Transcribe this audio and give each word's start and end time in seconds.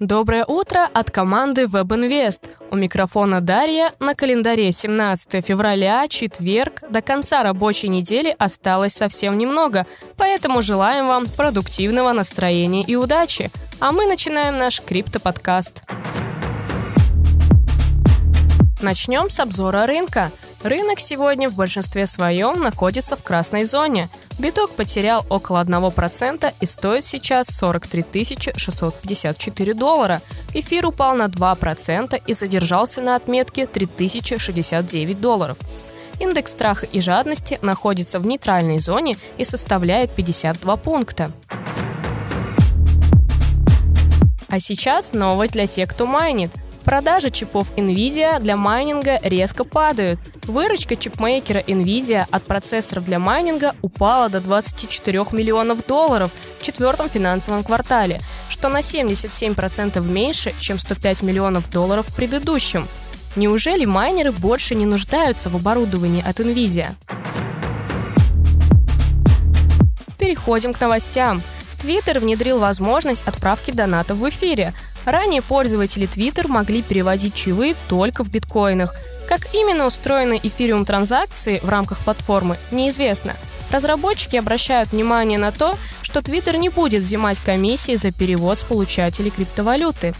Доброе 0.00 0.44
утро 0.44 0.88
от 0.92 1.12
команды 1.12 1.66
WebInvest. 1.66 2.40
У 2.72 2.74
микрофона 2.74 3.40
Дарья. 3.40 3.92
На 4.00 4.16
календаре 4.16 4.72
17 4.72 5.46
февраля, 5.46 6.08
четверг. 6.08 6.82
До 6.90 7.00
конца 7.00 7.44
рабочей 7.44 7.86
недели 7.86 8.34
осталось 8.36 8.92
совсем 8.92 9.38
немного, 9.38 9.86
поэтому 10.16 10.62
желаем 10.62 11.06
вам 11.06 11.28
продуктивного 11.28 12.12
настроения 12.12 12.82
и 12.82 12.96
удачи. 12.96 13.52
А 13.78 13.92
мы 13.92 14.06
начинаем 14.06 14.58
наш 14.58 14.80
криптоподкаст. 14.80 15.84
Начнем 18.82 19.30
с 19.30 19.38
обзора 19.38 19.86
рынка. 19.86 20.32
Рынок 20.64 20.98
сегодня 20.98 21.50
в 21.50 21.56
большинстве 21.56 22.06
своем 22.06 22.62
находится 22.62 23.16
в 23.16 23.22
красной 23.22 23.64
зоне. 23.64 24.08
Биток 24.38 24.70
потерял 24.70 25.22
около 25.28 25.62
1% 25.62 26.54
и 26.58 26.64
стоит 26.64 27.04
сейчас 27.04 27.48
43 27.48 28.06
654 28.56 29.74
доллара. 29.74 30.22
Эфир 30.54 30.86
упал 30.86 31.16
на 31.16 31.26
2% 31.26 32.22
и 32.26 32.32
задержался 32.32 33.02
на 33.02 33.14
отметке 33.14 33.66
3069 33.66 35.20
долларов. 35.20 35.58
Индекс 36.18 36.52
страха 36.52 36.86
и 36.86 37.02
жадности 37.02 37.58
находится 37.60 38.18
в 38.18 38.24
нейтральной 38.24 38.78
зоне 38.78 39.18
и 39.36 39.44
составляет 39.44 40.12
52 40.12 40.76
пункта. 40.76 41.30
А 44.48 44.60
сейчас 44.60 45.12
новость 45.12 45.52
для 45.52 45.66
тех, 45.66 45.90
кто 45.90 46.06
майнит– 46.06 46.52
Продажи 46.84 47.30
чипов 47.30 47.72
NVIDIA 47.76 48.38
для 48.40 48.58
майнинга 48.58 49.18
резко 49.22 49.64
падают. 49.64 50.20
Выручка 50.44 50.96
чипмейкера 50.96 51.60
NVIDIA 51.60 52.26
от 52.30 52.44
процессоров 52.44 53.06
для 53.06 53.18
майнинга 53.18 53.74
упала 53.80 54.28
до 54.28 54.42
24 54.42 55.24
миллионов 55.32 55.86
долларов 55.86 56.30
в 56.60 56.62
четвертом 56.62 57.08
финансовом 57.08 57.64
квартале, 57.64 58.20
что 58.50 58.68
на 58.68 58.80
77% 58.80 59.98
меньше, 60.06 60.52
чем 60.60 60.78
105 60.78 61.22
миллионов 61.22 61.70
долларов 61.70 62.06
в 62.06 62.14
предыдущем. 62.14 62.86
Неужели 63.34 63.86
майнеры 63.86 64.30
больше 64.30 64.74
не 64.74 64.84
нуждаются 64.84 65.48
в 65.48 65.56
оборудовании 65.56 66.22
от 66.22 66.38
NVIDIA? 66.38 66.90
Переходим 70.18 70.74
к 70.74 70.80
новостям. 70.80 71.40
Twitter 71.82 72.20
внедрил 72.20 72.58
возможность 72.58 73.26
отправки 73.26 73.70
донатов 73.70 74.18
в 74.18 74.28
эфире– 74.28 74.74
Ранее 75.04 75.42
пользователи 75.42 76.08
Twitter 76.08 76.48
могли 76.48 76.82
переводить 76.82 77.34
чаевые 77.34 77.74
только 77.88 78.24
в 78.24 78.30
биткоинах. 78.30 78.94
Как 79.28 79.54
именно 79.54 79.86
устроены 79.86 80.38
эфириум 80.42 80.84
транзакции 80.84 81.60
в 81.62 81.68
рамках 81.68 81.98
платформы, 81.98 82.58
неизвестно. 82.70 83.34
Разработчики 83.70 84.36
обращают 84.36 84.92
внимание 84.92 85.38
на 85.38 85.50
то, 85.50 85.76
что 86.02 86.20
Twitter 86.20 86.56
не 86.56 86.68
будет 86.68 87.02
взимать 87.02 87.38
комиссии 87.38 87.96
за 87.96 88.12
перевод 88.12 88.58
с 88.58 88.62
получателей 88.62 89.30
криптовалюты. 89.30 90.14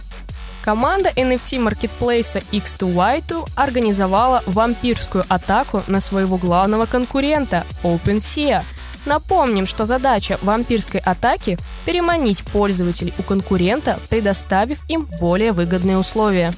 Команда 0.63 1.11
NFT 1.11 1.59
маркетплейса 1.59 2.39
X2Y2 2.51 3.51
организовала 3.55 4.43
вампирскую 4.47 5.27
атаку 5.29 5.83
на 5.87 6.01
своего 6.01 6.39
главного 6.39 6.87
конкурента 6.87 7.65
OpenSea– 7.83 8.63
Напомним, 9.07 9.67
что 9.67 9.87
задача 9.87 10.39
вампирской 10.43 11.01
атаки– 11.01 11.59
переманить 11.85 12.45
пользователей 12.45 13.13
у 13.19 13.23
конкурента, 13.23 13.99
предоставив 14.09 14.81
им 14.89 15.09
более 15.21 15.53
выгодные 15.53 15.99
условия. 15.99 16.53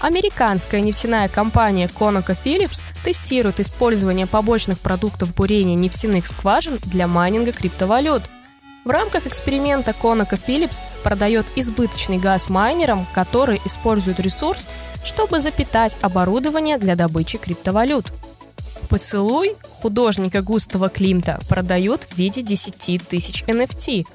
Американская 0.00 0.80
нефтяная 0.80 1.28
компания 1.28 1.88
ConocoPhillips 1.88 2.80
тестирует 3.04 3.58
использование 3.58 4.26
побочных 4.26 4.78
продуктов 4.78 5.34
бурения 5.34 5.74
нефтяных 5.74 6.26
скважин 6.26 6.78
для 6.84 7.06
майнинга 7.08 7.52
криптовалют. 7.52 8.22
В 8.84 8.90
рамках 8.90 9.26
эксперимента 9.26 9.90
ConocoPhillips 9.90 10.80
продает 11.02 11.46
избыточный 11.56 12.18
газ 12.18 12.48
майнерам, 12.48 13.06
которые 13.12 13.60
используют 13.64 14.20
ресурс, 14.20 14.68
чтобы 15.04 15.40
запитать 15.40 15.96
оборудование 16.00 16.78
для 16.78 16.94
добычи 16.94 17.38
криптовалют. 17.38 18.06
Поцелуй 18.88 19.56
художника 19.82 20.42
Густава 20.42 20.88
Климта 20.88 21.40
продают 21.48 22.04
в 22.04 22.16
виде 22.16 22.40
10 22.40 23.06
тысяч 23.06 23.42
NFT. 23.42 24.06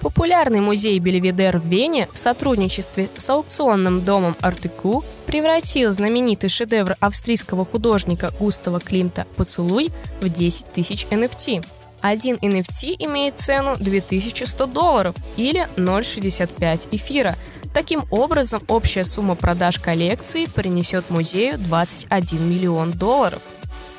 Популярный 0.00 0.60
музей 0.60 0.98
Бельведер 1.00 1.58
в 1.58 1.66
Вене 1.66 2.08
в 2.12 2.18
сотрудничестве 2.18 3.08
с 3.16 3.28
аукционным 3.30 4.04
домом 4.04 4.36
Артеку 4.40 5.04
превратил 5.26 5.90
знаменитый 5.90 6.48
шедевр 6.48 6.94
австрийского 7.00 7.64
художника 7.64 8.32
Густава 8.38 8.78
Климта 8.78 9.26
«Поцелуй» 9.36 9.90
в 10.20 10.28
10 10.28 10.66
тысяч 10.66 11.04
NFT. 11.10 11.66
Один 12.00 12.36
NFT 12.36 12.94
имеет 13.00 13.38
цену 13.38 13.74
2100 13.76 14.66
долларов 14.66 15.16
или 15.36 15.66
0,65 15.76 16.88
эфира. 16.92 17.34
Таким 17.74 18.04
образом, 18.12 18.62
общая 18.68 19.02
сумма 19.04 19.34
продаж 19.34 19.80
коллекции 19.80 20.46
принесет 20.46 21.10
музею 21.10 21.58
21 21.58 22.48
миллион 22.48 22.92
долларов– 22.92 23.42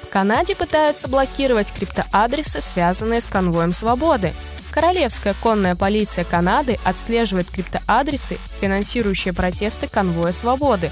Канаде 0.10 0.56
пытаются 0.56 1.08
блокировать 1.08 1.72
криптоадресы, 1.72 2.62
связанные 2.62 3.22
с 3.22 3.28
конвоем 3.28 3.74
свободы. 3.74 4.34
Королевская 4.72 5.36
конная 5.42 5.76
полиция 5.76 6.24
Канады 6.24 6.80
отслеживает 6.84 7.50
криптоадресы, 7.50 8.38
финансирующие 8.60 9.34
протесты 9.34 9.88
конвоя 9.88 10.32
свободы, 10.32 10.92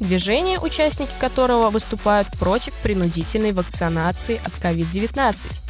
движение, 0.00 0.58
участники 0.58 1.12
которого 1.18 1.70
выступают 1.70 2.28
против 2.38 2.74
принудительной 2.74 3.52
вакцинации 3.52 4.40
от 4.44 4.52
COVID-19. 4.62 5.60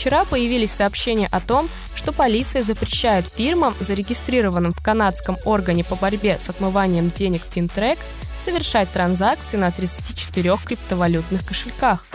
Вчера 0.00 0.24
появились 0.24 0.72
сообщения 0.72 1.28
о 1.30 1.40
том, 1.40 1.68
что 1.94 2.12
полиция 2.12 2.62
запрещает 2.62 3.26
фирмам, 3.26 3.74
зарегистрированным 3.80 4.72
в 4.72 4.82
канадском 4.82 5.36
органе 5.44 5.84
по 5.84 5.94
борьбе 5.94 6.38
с 6.38 6.48
отмыванием 6.48 7.10
денег 7.10 7.42
FinTrack, 7.54 7.98
совершать 8.40 8.90
транзакции 8.90 9.58
на 9.58 9.70
34 9.70 10.56
криптовалютных 10.64 11.46
кошельках. 11.46 12.06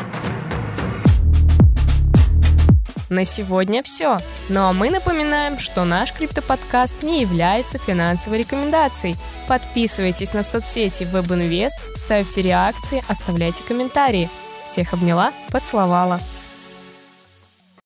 На 3.09 3.23
сегодня 3.23 3.83
все. 3.83 4.17
Ну 4.49 4.61
а 4.61 4.73
мы 4.73 4.89
напоминаем, 4.89 5.59
что 5.59 5.83
наш 5.83 6.11
криптоподкаст 6.11 7.03
не 7.03 7.21
является 7.21 7.77
финансовой 7.77 8.39
рекомендацией. 8.39 9.15
Подписывайтесь 9.47 10.33
на 10.33 10.41
соцсети 10.41 11.03
WebInvest, 11.03 11.95
ставьте 11.95 12.41
реакции, 12.41 13.03
оставляйте 13.07 13.61
комментарии. 13.61 14.27
Всех 14.65 14.93
обняла, 14.93 15.31
поцеловала. 15.51 16.19